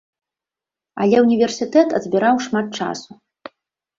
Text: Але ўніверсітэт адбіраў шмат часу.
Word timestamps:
Але 1.03 1.17
ўніверсітэт 1.25 1.93
адбіраў 1.99 2.35
шмат 2.45 2.67
часу. 2.81 3.11